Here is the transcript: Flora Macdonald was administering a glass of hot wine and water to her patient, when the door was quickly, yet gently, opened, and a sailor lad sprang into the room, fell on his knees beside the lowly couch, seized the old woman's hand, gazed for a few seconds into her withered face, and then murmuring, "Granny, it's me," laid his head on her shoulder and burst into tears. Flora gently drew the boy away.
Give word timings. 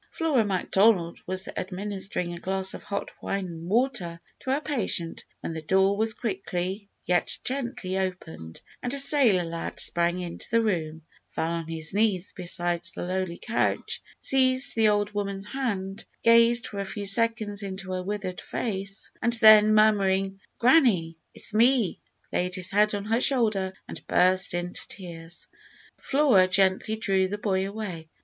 Flora 0.09 0.43
Macdonald 0.43 1.19
was 1.27 1.47
administering 1.55 2.33
a 2.33 2.39
glass 2.39 2.73
of 2.73 2.81
hot 2.81 3.11
wine 3.21 3.45
and 3.45 3.69
water 3.69 4.19
to 4.39 4.49
her 4.49 4.59
patient, 4.59 5.23
when 5.41 5.53
the 5.53 5.61
door 5.61 5.95
was 5.95 6.15
quickly, 6.15 6.89
yet 7.05 7.37
gently, 7.43 7.99
opened, 7.99 8.63
and 8.81 8.95
a 8.95 8.97
sailor 8.97 9.43
lad 9.43 9.79
sprang 9.79 10.19
into 10.19 10.49
the 10.49 10.63
room, 10.63 11.03
fell 11.29 11.51
on 11.51 11.67
his 11.67 11.93
knees 11.93 12.31
beside 12.35 12.81
the 12.95 13.05
lowly 13.05 13.37
couch, 13.37 14.01
seized 14.19 14.75
the 14.75 14.89
old 14.89 15.11
woman's 15.11 15.45
hand, 15.45 16.03
gazed 16.23 16.65
for 16.65 16.79
a 16.79 16.83
few 16.85 17.05
seconds 17.05 17.61
into 17.61 17.91
her 17.91 18.01
withered 18.01 18.41
face, 18.41 19.11
and 19.21 19.33
then 19.33 19.71
murmuring, 19.75 20.39
"Granny, 20.57 21.15
it's 21.35 21.53
me," 21.53 22.01
laid 22.33 22.55
his 22.55 22.71
head 22.71 22.95
on 22.95 23.05
her 23.05 23.21
shoulder 23.21 23.71
and 23.87 24.07
burst 24.07 24.55
into 24.55 24.87
tears. 24.87 25.45
Flora 25.99 26.47
gently 26.47 26.95
drew 26.95 27.27
the 27.27 27.37
boy 27.37 27.67
away. 27.69 28.09